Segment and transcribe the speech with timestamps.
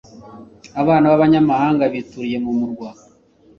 [0.81, 2.89] abana b'abanyamahanga bituriye mu murwa